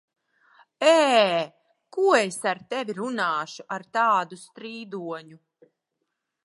Ē! 0.91 0.95
Ko 1.97 2.07
es 2.21 2.39
ar 2.53 2.63
tevi 2.73 2.97
runāšu, 3.01 3.67
ar 3.77 3.87
tādu 3.99 4.43
strīdoņu? 4.47 5.41